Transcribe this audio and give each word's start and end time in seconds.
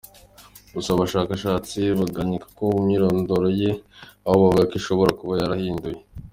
Gusa 0.73 0.89
abashakashatsi 0.93 1.79
bagashidikanya 1.97 2.39
ku 2.55 2.65
myirondoro 2.83 3.47
ye 3.59 3.71
aho 4.23 4.29
bavuga 4.43 4.61
ko 4.69 4.73
ashobora 4.79 5.17
kuba 5.19 5.33
yarayihinduye. 5.41 5.99